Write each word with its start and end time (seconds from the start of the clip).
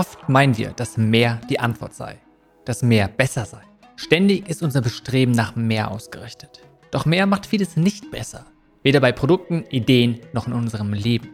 Oft 0.00 0.30
meinen 0.30 0.56
wir, 0.56 0.70
dass 0.70 0.96
mehr 0.96 1.42
die 1.50 1.60
Antwort 1.60 1.92
sei, 1.92 2.16
dass 2.64 2.82
mehr 2.82 3.06
besser 3.06 3.44
sei. 3.44 3.60
Ständig 3.96 4.48
ist 4.48 4.62
unser 4.62 4.80
Bestreben 4.80 5.32
nach 5.32 5.56
mehr 5.56 5.90
ausgerichtet. 5.90 6.62
Doch 6.90 7.04
mehr 7.04 7.26
macht 7.26 7.44
vieles 7.44 7.76
nicht 7.76 8.10
besser. 8.10 8.46
Weder 8.82 9.00
bei 9.00 9.12
Produkten, 9.12 9.66
Ideen 9.68 10.20
noch 10.32 10.46
in 10.46 10.54
unserem 10.54 10.94
Leben. 10.94 11.28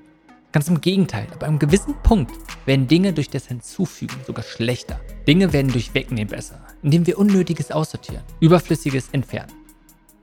Ganz 0.50 0.66
im 0.66 0.80
Gegenteil, 0.80 1.28
ab 1.32 1.44
einem 1.44 1.60
gewissen 1.60 1.94
Punkt 2.02 2.32
werden 2.64 2.88
Dinge 2.88 3.12
durch 3.12 3.30
das 3.30 3.46
Hinzufügen 3.46 4.16
sogar 4.26 4.42
schlechter. 4.42 4.98
Dinge 5.28 5.52
werden 5.52 5.70
durch 5.70 5.94
Wegnehmen 5.94 6.26
besser, 6.26 6.58
indem 6.82 7.06
wir 7.06 7.18
Unnötiges 7.18 7.70
aussortieren, 7.70 8.24
Überflüssiges 8.40 9.10
entfernen. 9.12 9.52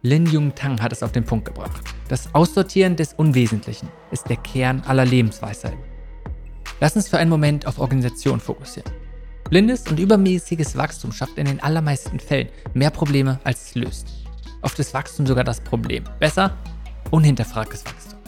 Lin 0.02 0.25
Jung 0.25 0.54
Tang 0.54 0.82
hat 0.82 0.91
es 0.91 1.02
auf 1.02 1.14
den 1.14 1.23
Punkt 1.23 1.46
gebracht. 1.46 1.82
Das 2.10 2.36
Aussortieren 2.36 2.98
des 2.98 3.14
Unwesentlichen 3.14 3.88
ist 4.12 4.28
der 4.28 4.36
Kern 4.36 4.84
aller 4.86 5.05
Lebensweisheiten. 5.05 5.93
Lass 6.84 6.97
uns 6.97 7.07
für 7.07 7.18
einen 7.18 7.29
Moment 7.29 7.65
auf 7.65 7.79
Organisation 7.79 8.42
fokussieren. 8.42 8.91
Blindes 9.50 9.87
und 9.87 10.01
übermäßiges 10.01 10.75
Wachstum 10.75 11.14
schafft 11.14 11.37
in 11.37 11.46
den 11.46 11.64
allermeisten 11.64 12.19
Fällen 12.19 12.50
mehr 12.74 12.89
Probleme, 12.89 13.39
als 13.46 13.68
es 13.68 13.75
löst. 13.75 14.07
Oft 14.61 14.78
ist 14.79 14.93
Wachstum 14.93 15.25
sogar 15.25 15.46
das 15.46 15.61
Problem. 15.61 16.04
Besser, 16.19 16.57
unhinterfragtes 17.10 17.86
Wachstum. 17.86 18.19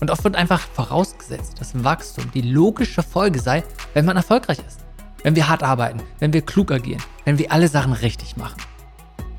Und 0.00 0.10
oft 0.10 0.22
wird 0.24 0.36
einfach 0.36 0.60
vorausgesetzt, 0.60 1.58
dass 1.58 1.84
Wachstum 1.84 2.30
die 2.32 2.42
logische 2.42 3.02
Folge 3.02 3.38
sei, 3.38 3.64
wenn 3.94 4.04
man 4.04 4.18
erfolgreich 4.18 4.58
ist. 4.68 4.80
Wenn 5.22 5.34
wir 5.34 5.48
hart 5.48 5.62
arbeiten, 5.62 6.02
wenn 6.18 6.34
wir 6.34 6.42
klug 6.42 6.72
agieren, 6.72 7.02
wenn 7.24 7.38
wir 7.38 7.50
alle 7.50 7.68
Sachen 7.68 7.94
richtig 7.94 8.36
machen. 8.36 8.60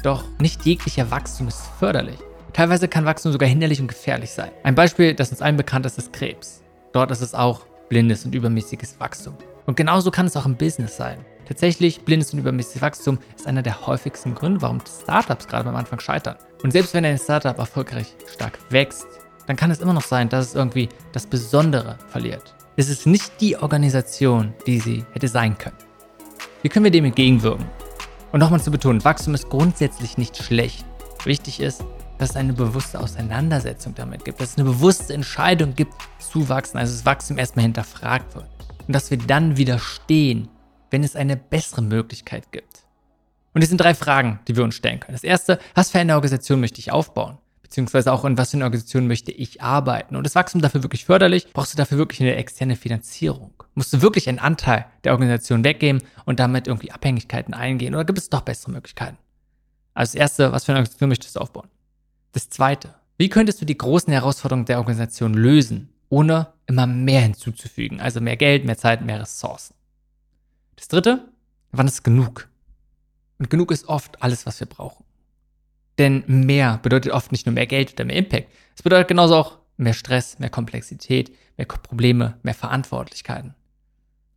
Doch 0.02 0.24
nicht 0.40 0.66
jeglicher 0.66 1.12
Wachstum 1.12 1.48
ist 1.48 1.62
förderlich. 1.78 2.18
Teilweise 2.54 2.88
kann 2.88 3.06
Wachstum 3.06 3.32
sogar 3.32 3.50
hinderlich 3.50 3.82
und 3.82 3.88
gefährlich 3.88 4.32
sein. 4.32 4.50
Ein 4.64 4.74
Beispiel, 4.74 5.14
das 5.14 5.30
uns 5.30 5.44
allen 5.44 5.58
bekannt 5.58 5.86
ist, 5.86 6.00
ist 6.00 6.12
Krebs. 6.12 6.64
Dort 6.92 7.12
ist 7.12 7.22
es 7.22 7.36
auch 7.36 7.67
blindes 7.90 8.26
und 8.26 8.36
übermäßiges 8.36 9.00
Wachstum. 9.00 9.36
Und 9.66 9.76
genauso 9.76 10.12
kann 10.12 10.26
es 10.26 10.38
auch 10.38 10.46
im 10.46 10.56
Business 10.56 10.98
sein. 10.98 11.20
Tatsächlich, 11.48 12.02
blindes 12.02 12.34
und 12.34 12.40
übermäßiges 12.40 12.82
Wachstum 12.82 13.20
ist 13.36 13.48
einer 13.48 13.62
der 13.62 13.88
häufigsten 13.88 14.36
Gründe, 14.36 14.62
warum 14.62 14.80
Startups 14.86 15.48
gerade 15.48 15.70
am 15.70 15.76
Anfang 15.76 16.00
scheitern. 16.00 16.36
Und 16.64 16.72
selbst 16.72 16.94
wenn 16.94 17.06
ein 17.06 17.18
Startup 17.18 17.58
erfolgreich 17.58 18.16
stark 18.34 18.60
wächst, 18.70 19.08
dann 19.46 19.56
kann 19.56 19.72
es 19.72 19.80
immer 19.80 19.94
noch 19.94 20.02
sein, 20.02 20.30
dass 20.30 20.48
es 20.48 20.56
irgendwie 20.56 20.90
das 21.14 21.26
Besondere 21.26 21.98
verliert. 22.10 22.54
Es 22.76 22.90
ist 22.90 23.08
nicht 23.08 23.40
die 23.40 23.58
Organisation, 23.58 24.54
die 24.66 24.80
sie 24.80 25.06
hätte 25.14 25.28
sein 25.28 25.58
können. 25.58 25.78
Wie 26.62 26.70
können 26.70 26.84
wir 26.84 26.92
dem 26.92 27.06
entgegenwirken? 27.06 27.66
Und 28.32 28.40
nochmal 28.40 28.62
zu 28.62 28.72
betonen, 28.72 29.04
Wachstum 29.06 29.34
ist 29.34 29.50
grundsätzlich 29.50 30.18
nicht 30.18 30.38
schlecht. 30.38 30.86
Wichtig 31.24 31.62
ist, 31.62 31.84
dass 32.18 32.32
es 32.32 32.36
eine 32.36 32.54
bewusste 32.54 33.00
Auseinandersetzung 33.00 33.96
damit 33.96 34.26
gibt, 34.26 34.42
dass 34.42 34.52
es 34.52 34.58
eine 34.58 34.70
bewusste 34.70 35.14
Entscheidung 35.14 35.76
gibt, 35.76 35.94
zu 36.20 36.50
wachsen, 36.50 36.78
also 36.78 36.94
das 36.94 37.06
Wachstum 37.06 37.38
erstmal 37.38 37.64
hinterfragt 37.64 38.36
wird. 38.36 38.48
Und 38.88 38.94
dass 38.94 39.12
wir 39.12 39.18
dann 39.18 39.58
widerstehen, 39.58 40.50
wenn 40.90 41.04
es 41.04 41.16
eine 41.16 41.36
bessere 41.36 41.82
Möglichkeit 41.82 42.52
gibt. 42.52 42.84
Und 43.54 43.62
es 43.62 43.70
sind 43.70 43.82
drei 43.82 43.96
Fragen, 43.96 44.40
die 44.48 44.56
wir 44.56 44.64
uns 44.64 44.76
stellen 44.76 45.00
können. 45.00 45.16
Das 45.16 45.24
erste, 45.24 45.60
was 45.74 45.90
für 45.90 46.00
eine 46.00 46.16
Organisation 46.16 46.60
möchte 46.60 46.80
ich 46.80 46.92
aufbauen? 46.92 47.38
Beziehungsweise 47.64 48.14
auch 48.14 48.24
in 48.24 48.38
was 48.38 48.52
für 48.52 48.58
eine 48.58 48.64
Organisation 48.64 49.08
möchte 49.08 49.32
ich 49.32 49.62
arbeiten? 49.62 50.16
Und 50.16 50.26
ist 50.26 50.36
Wachstum 50.36 50.62
dafür 50.62 50.84
wirklich 50.84 51.06
förderlich? 51.06 51.48
Brauchst 51.52 51.74
du 51.74 51.78
dafür 51.78 51.98
wirklich 51.98 52.22
eine 52.22 52.36
externe 52.36 52.76
Finanzierung? 52.76 53.52
Musst 53.74 53.92
du 53.92 54.02
wirklich 54.02 54.30
einen 54.30 54.40
Anteil 54.40 54.86
der 55.04 55.12
Organisation 55.12 55.64
weggeben 55.64 56.02
und 56.26 56.40
damit 56.40 56.68
irgendwie 56.68 56.92
Abhängigkeiten 56.92 57.54
eingehen? 57.54 57.94
Oder 57.94 58.06
gibt 58.06 58.20
es 58.20 58.30
doch 58.30 58.42
bessere 58.42 58.72
Möglichkeiten? 58.72 59.18
Also 59.94 60.14
das 60.14 60.22
erste, 60.22 60.52
was 60.52 60.64
für 60.64 60.72
eine 60.72 60.80
Organisation 60.80 61.10
möchtest 61.10 61.36
du 61.36 61.40
aufbauen? 61.40 61.68
Das 62.32 62.50
zweite, 62.50 62.96
wie 63.18 63.30
könntest 63.30 63.62
du 63.62 63.66
die 63.66 63.78
großen 63.78 64.14
Herausforderungen 64.14 64.66
der 64.66 64.78
Organisation 64.78 65.34
lösen, 65.34 65.90
ohne 66.10 66.54
immer 66.68 66.86
mehr 66.86 67.22
hinzuzufügen? 67.22 68.00
Also 68.00 68.22
mehr 68.22 68.38
Geld, 68.38 68.66
mehr 68.66 68.78
Zeit, 68.78 69.02
mehr 69.02 69.20
Ressourcen. 69.22 69.74
Das 70.76 70.88
dritte, 70.88 71.28
wann 71.72 71.88
ist 71.88 72.04
genug? 72.04 72.48
Und 73.40 73.50
genug 73.50 73.72
ist 73.72 73.88
oft 73.88 74.22
alles, 74.22 74.46
was 74.46 74.60
wir 74.60 74.68
brauchen. 74.68 75.04
Denn 75.98 76.24
mehr 76.28 76.78
bedeutet 76.78 77.12
oft 77.12 77.32
nicht 77.32 77.46
nur 77.46 77.54
mehr 77.54 77.66
Geld 77.66 77.94
oder 77.94 78.06
mehr 78.06 78.18
Impact. 78.18 78.50
Es 78.76 78.84
bedeutet 78.84 79.08
genauso 79.08 79.36
auch 79.36 79.58
mehr 79.78 79.94
Stress, 79.94 80.38
mehr 80.40 80.50
Komplexität, 80.50 81.36
mehr 81.58 81.66
Probleme, 81.66 82.38
mehr 82.44 82.54
Verantwortlichkeiten. 82.54 83.56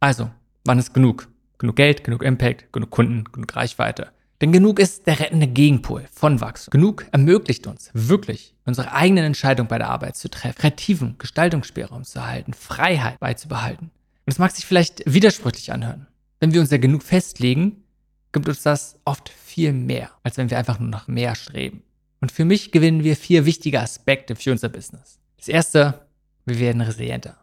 Also, 0.01 0.31
wann 0.65 0.79
ist 0.79 0.95
genug? 0.95 1.29
Genug 1.59 1.77
Geld, 1.77 2.05
genug 2.05 2.23
Impact, 2.23 2.73
genug 2.73 2.91
Kunden, 2.91 3.25
genug 3.25 3.55
Reichweite. 3.55 4.13
Denn 4.41 4.53
genug 4.53 4.79
ist 4.79 5.07
der 5.07 5.21
rettende 5.21 5.47
Gegenpol 5.47 6.07
von 6.13 6.41
Wachstum. 6.41 6.73
Genug 6.73 7.07
ermöglicht 7.13 7.67
uns 7.67 7.91
wirklich, 7.93 8.55
unsere 8.65 8.93
eigenen 8.93 9.25
Entscheidungen 9.25 9.69
bei 9.69 9.77
der 9.77 9.91
Arbeit 9.91 10.17
zu 10.17 10.31
treffen, 10.31 10.57
kreativen 10.57 11.19
Gestaltungsspielraum 11.19 12.05
zu 12.05 12.21
erhalten, 12.21 12.55
Freiheit 12.55 13.21
beizubehalten. 13.21 13.91
Und 14.27 14.33
es 14.33 14.39
mag 14.39 14.51
sich 14.53 14.65
vielleicht 14.65 15.03
widersprüchlich 15.05 15.73
anhören. 15.73 16.07
Wenn 16.39 16.55
wir 16.55 16.61
uns 16.61 16.71
ja 16.71 16.79
genug 16.79 17.03
festlegen, 17.03 17.85
gibt 18.33 18.49
uns 18.49 18.63
das 18.63 18.99
oft 19.05 19.29
viel 19.29 19.73
mehr, 19.73 20.11
als 20.23 20.39
wenn 20.39 20.49
wir 20.49 20.57
einfach 20.57 20.79
nur 20.79 20.89
nach 20.89 21.07
mehr 21.07 21.35
streben. 21.35 21.83
Und 22.21 22.33
für 22.33 22.45
mich 22.47 22.71
gewinnen 22.71 23.05
wir 23.05 23.17
vier 23.17 23.45
wichtige 23.45 23.81
Aspekte 23.81 24.37
für 24.37 24.53
unser 24.53 24.69
Business. 24.71 25.19
Das 25.37 25.49
erste, 25.49 26.07
wir 26.47 26.59
werden 26.59 26.81
resilienter. 26.81 27.37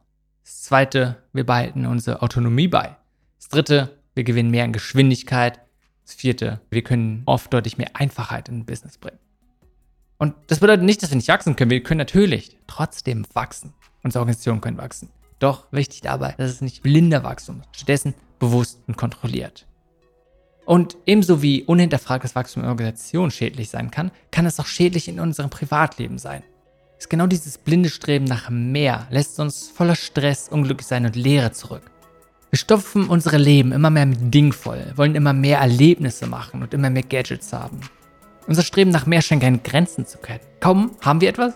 Das 0.43 0.63
zweite, 0.63 1.17
wir 1.33 1.45
behalten 1.45 1.85
unsere 1.85 2.21
Autonomie 2.21 2.67
bei. 2.67 2.95
Das 3.37 3.49
dritte, 3.49 3.97
wir 4.15 4.23
gewinnen 4.23 4.49
mehr 4.49 4.63
an 4.63 4.73
Geschwindigkeit. 4.73 5.59
Das 6.07 6.15
vierte, 6.15 6.61
wir 6.69 6.83
können 6.83 7.23
oft 7.25 7.53
deutlich 7.53 7.77
mehr 7.77 7.89
Einfachheit 7.93 8.47
in 8.47 8.59
ein 8.59 8.65
Business 8.65 8.97
bringen. 8.97 9.19
Und 10.17 10.35
das 10.47 10.61
bedeutet 10.61 10.85
nicht, 10.85 11.03
dass 11.03 11.09
wir 11.09 11.17
nicht 11.17 11.27
wachsen 11.27 11.57
können. 11.57 11.69
Wir 11.69 11.83
können 11.83 11.97
natürlich 11.97 12.55
trotzdem 12.65 13.25
wachsen. 13.33 13.73
Unsere 14.03 14.21
Organisationen 14.21 14.61
können 14.61 14.77
wachsen. 14.77 15.09
Doch 15.39 15.65
wichtig 15.71 15.99
dabei, 15.99 16.33
dass 16.37 16.49
es 16.49 16.61
nicht 16.61 16.81
blinder 16.81 17.25
Wachstum 17.25 17.59
ist, 17.59 17.75
stattdessen 17.75 18.13
bewusst 18.39 18.79
und 18.87 18.95
kontrolliert. 18.95 19.67
Und 20.65 20.95
ebenso 21.05 21.41
wie 21.41 21.63
unhinterfragtes 21.63 22.35
Wachstum 22.35 22.63
in 22.63 22.69
Organisationen 22.69 23.29
schädlich 23.29 23.69
sein 23.69 23.91
kann, 23.91 24.11
kann 24.31 24.45
es 24.45 24.61
auch 24.61 24.65
schädlich 24.65 25.09
in 25.09 25.19
unserem 25.19 25.49
Privatleben 25.49 26.19
sein. 26.19 26.41
Ist 26.97 27.09
genau 27.09 27.27
dieses 27.27 27.57
blinde 27.57 27.89
Streben 27.89 28.25
nach 28.25 28.49
mehr 28.49 29.07
lässt 29.09 29.41
uns 29.41 29.67
voller 29.67 29.95
Stress, 29.95 30.47
unglücklich 30.47 30.87
sein 30.87 31.05
und 31.05 31.17
Leere 31.17 31.51
zurück. 31.51 31.91
Wir 32.57 32.61
stopfen 32.61 33.07
unsere 33.07 33.37
Leben 33.37 33.71
immer 33.71 33.91
mehr 33.91 34.07
mit 34.07 34.33
Ding 34.33 34.51
voll, 34.51 34.83
wollen 34.95 35.13
immer 35.13 35.31
mehr 35.31 35.59
Erlebnisse 35.59 36.25
machen 36.25 36.63
und 36.63 36.73
immer 36.73 36.89
mehr 36.89 37.03
Gadgets 37.03 37.53
haben. 37.53 37.79
Unser 38.47 38.63
Streben 38.63 38.89
nach 38.89 39.05
mehr 39.05 39.21
scheint 39.21 39.43
keine 39.43 39.59
Grenzen 39.59 40.07
zu 40.07 40.17
kennen. 40.17 40.39
Kaum 40.59 40.89
haben 41.01 41.21
wir 41.21 41.29
etwas, 41.29 41.53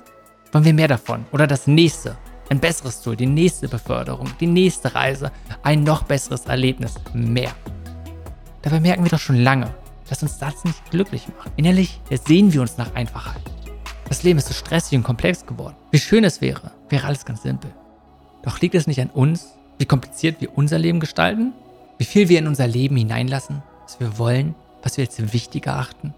wollen 0.51 0.63
wir 0.63 0.75
mehr 0.75 0.87
davon 0.87 1.25
oder 1.31 1.47
das 1.47 1.65
nächste. 1.65 2.15
Ein 2.51 2.59
besseres 2.59 3.01
Tool, 3.01 3.15
die 3.15 3.25
nächste 3.25 3.67
Beförderung, 3.67 4.29
die 4.39 4.45
nächste 4.45 4.93
Reise, 4.93 5.31
ein 5.63 5.81
noch 5.81 6.03
besseres 6.03 6.45
Erlebnis, 6.45 6.93
mehr. 7.15 7.55
Dabei 8.61 8.79
merken 8.79 9.03
wir 9.03 9.09
doch 9.09 9.17
schon 9.17 9.37
lange, 9.37 9.73
dass 10.07 10.21
uns 10.21 10.37
das 10.37 10.63
nicht 10.65 10.91
glücklich 10.91 11.27
macht. 11.35 11.51
Innerlich 11.55 11.99
sehen 12.27 12.53
wir 12.53 12.61
uns 12.61 12.77
nach 12.77 12.93
Einfachheit. 12.93 13.41
Das 14.07 14.21
Leben 14.21 14.37
ist 14.37 14.49
so 14.49 14.53
stressig 14.53 14.99
und 14.99 15.03
komplex 15.03 15.47
geworden. 15.47 15.77
Wie 15.89 15.97
schön 15.97 16.23
es 16.25 16.41
wäre, 16.41 16.69
wäre 16.89 17.07
alles 17.07 17.25
ganz 17.25 17.41
simpel. 17.41 17.73
Doch 18.43 18.59
liegt 18.59 18.75
es 18.75 18.85
nicht 18.85 19.01
an 19.01 19.09
uns, 19.09 19.55
wie 19.81 19.87
kompliziert 19.87 20.39
wir 20.41 20.55
unser 20.55 20.77
Leben 20.77 20.99
gestalten? 20.99 21.53
Wie 21.97 22.05
viel 22.05 22.29
wir 22.29 22.37
in 22.37 22.45
unser 22.45 22.67
Leben 22.67 22.95
hineinlassen, 22.97 23.63
was 23.81 23.99
wir 23.99 24.19
wollen, 24.19 24.53
was 24.83 24.95
wir 24.95 25.05
als 25.05 25.33
wichtig 25.33 25.65
erachten? 25.65 26.13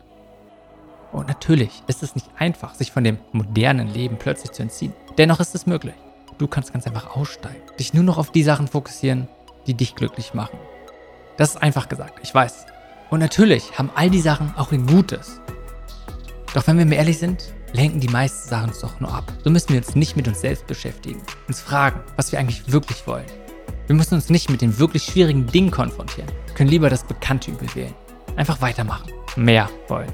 Und 1.14 1.30
natürlich 1.30 1.82
ist 1.88 2.04
es 2.04 2.14
nicht 2.14 2.28
einfach, 2.38 2.76
sich 2.76 2.92
von 2.92 3.06
dem 3.06 3.20
modernen 3.32 3.88
Leben 3.88 4.18
plötzlich 4.20 4.52
zu 4.52 4.64
entziehen. 4.64 4.92
Dennoch 5.18 5.40
ist 5.40 5.56
es 5.56 5.66
möglich. 5.66 5.94
Du 6.40 6.48
kannst 6.48 6.74
ganz 6.74 6.86
einfach 6.88 7.16
aussteigen, 7.16 7.62
dich 7.80 7.94
nur 7.94 8.04
noch 8.04 8.18
auf 8.18 8.34
die 8.34 8.44
Sachen 8.44 8.68
fokussieren, 8.68 9.30
die 9.66 9.76
dich 9.76 9.96
glücklich 9.96 10.34
machen. 10.34 10.60
Das 11.38 11.52
ist 11.52 11.64
einfach 11.64 11.88
gesagt, 11.88 12.20
ich 12.22 12.36
weiß. 12.36 12.66
Und 13.12 13.22
natürlich 13.22 13.78
haben 13.78 13.92
all 13.96 14.10
die 14.10 14.20
Sachen 14.20 14.54
auch 14.58 14.74
ein 14.74 14.88
Gutes. 14.88 15.40
Doch 16.54 16.68
wenn 16.68 16.78
wir 16.78 16.86
mir 16.86 16.96
ehrlich 16.96 17.18
sind, 17.18 17.54
lenken 17.72 18.02
die 18.02 18.10
meisten 18.10 18.50
Sachen 18.50 18.72
uns 18.72 18.82
doch 18.82 19.00
nur 19.00 19.14
ab. 19.14 19.32
So 19.42 19.50
müssen 19.50 19.70
wir 19.70 19.78
uns 19.78 19.96
nicht 19.96 20.18
mit 20.18 20.28
uns 20.28 20.42
selbst 20.42 20.68
beschäftigen, 20.68 21.22
uns 21.48 21.62
fragen, 21.62 22.02
was 22.18 22.34
wir 22.34 22.40
eigentlich 22.40 22.70
wirklich 22.70 23.08
wollen. 23.08 23.26
Wir 23.88 23.96
müssen 23.96 24.16
uns 24.16 24.30
nicht 24.30 24.50
mit 24.50 24.62
den 24.62 24.80
wirklich 24.80 25.04
schwierigen 25.04 25.46
Dingen 25.48 25.72
konfrontieren, 25.72 26.30
wir 26.48 26.54
können 26.54 26.70
lieber 26.70 26.90
das 26.90 27.04
bekannte 27.04 27.52
Übel 27.52 27.68
wählen. 27.76 27.94
Einfach 28.36 28.62
weitermachen, 28.62 29.12
mehr 29.36 29.70
wollen. 29.90 30.12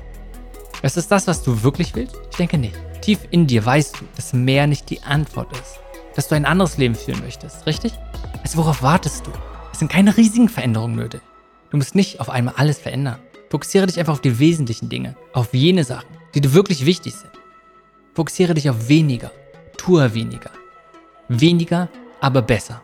Ist 0.81 1.12
das, 1.12 1.27
was 1.27 1.44
du 1.44 1.62
wirklich 1.62 1.94
willst? 1.94 2.16
Ich 2.31 2.38
denke 2.38 2.57
nicht. 2.57 2.75
Tief 3.01 3.19
in 3.31 3.48
dir 3.48 3.66
weißt 3.66 4.00
du, 4.00 4.06
dass 4.16 4.33
mehr 4.33 4.66
nicht 4.66 4.89
die 4.89 5.04
Antwort 5.04 5.51
ist. 5.54 5.80
Dass 6.16 6.27
du 6.27 6.36
ein 6.36 6.45
anderes 6.45 6.77
Leben 6.77 6.95
führen 6.95 7.19
möchtest, 7.21 7.66
richtig? 7.66 7.94
Also 8.42 8.57
worauf 8.57 8.81
wartest 8.81 9.27
du? 9.27 9.31
Es 9.72 9.80
sind 9.80 9.92
keine 9.92 10.15
riesigen 10.18 10.50
Veränderungen 10.50 10.95
nötig. 10.95 11.22
Du 11.69 11.77
musst 11.77 11.95
nicht 11.95 12.19
auf 12.19 12.30
einmal 12.30 12.56
alles 12.57 12.80
verändern. 12.80 13.19
Fokussiere 13.50 13.88
dich 13.88 14.00
einfach 14.00 14.13
auf 14.13 14.22
die 14.22 14.39
wesentlichen 14.39 14.89
Dinge, 14.89 15.15
auf 15.33 15.54
jene 15.54 15.83
Sachen, 15.83 16.10
die 16.33 16.42
dir 16.42 16.54
wirklich 16.54 16.86
wichtig 16.86 17.15
sind. 17.15 17.31
Fokussiere 18.13 18.54
dich 18.54 18.69
auf 18.69 18.89
weniger, 18.89 19.31
tue 19.77 20.13
weniger. 20.13 20.51
Weniger, 21.27 21.89
aber 22.22 22.42
besser. 22.42 22.81